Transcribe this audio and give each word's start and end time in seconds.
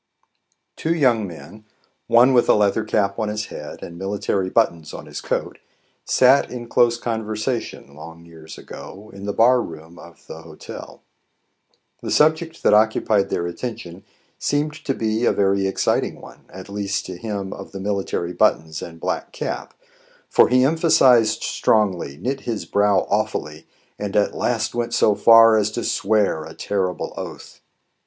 TWO 0.77 0.95
young 0.95 1.27
men, 1.27 1.63
one 2.07 2.33
with 2.33 2.49
a 2.49 2.55
leather 2.55 2.83
cap 2.83 3.19
on 3.19 3.29
his 3.29 3.45
head 3.53 3.83
and 3.83 3.99
military 3.99 4.49
buttons 4.49 4.95
on 4.95 5.05
his 5.05 5.21
coat, 5.21 5.59
sat 6.05 6.49
in 6.49 6.67
close 6.67 6.97
conversation, 6.97 7.95
long 7.95 8.25
years 8.25 8.57
ago, 8.57 9.11
in 9.13 9.27
the 9.27 9.31
bar 9.31 9.61
room 9.61 9.99
of 9.99 10.25
the 10.25 10.41
Hotel. 10.41 11.03
The 12.01 12.09
subject 12.09 12.63
that 12.63 12.73
occupied 12.73 13.29
their 13.29 13.45
attention 13.45 14.03
seemed 14.39 14.73
to 14.85 14.95
be 14.95 15.23
a 15.23 15.31
very 15.31 15.67
exciting 15.67 16.19
one, 16.19 16.45
at 16.49 16.67
least 16.67 17.05
to 17.05 17.15
him 17.17 17.53
of 17.53 17.71
the 17.71 17.79
military 17.79 18.33
buttons 18.33 18.81
and 18.81 18.99
black 18.99 19.31
cap, 19.31 19.75
for 20.27 20.47
he 20.49 20.63
emphasized 20.65 21.43
strongly, 21.43 22.17
knit 22.17 22.39
his 22.39 22.65
brow 22.65 23.05
awfully, 23.07 23.67
and 23.99 24.15
at 24.15 24.33
last 24.33 24.73
went 24.73 24.95
so 24.95 25.13
far 25.13 25.57
as 25.57 25.69
to 25.69 25.83
swear 25.83 26.43
a 26.43 26.55
terrible 26.55 27.13
oath. 27.17 27.61